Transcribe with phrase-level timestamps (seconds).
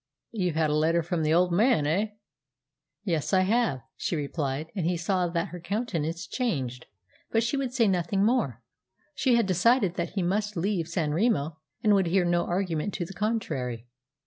[0.31, 2.07] "You've had a letter from the old man, eh?"
[3.03, 6.87] "Yes, I have," she replied, and he saw that her countenance changed;
[7.29, 8.63] but she would say nothing more.
[9.13, 13.05] She had decided that he must leave San Remo, and would hear no argument to
[13.05, 13.85] the contrary.